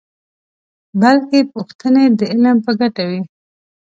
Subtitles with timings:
[1.01, 3.21] بلکې پوښتنې د علم په ګټه وي.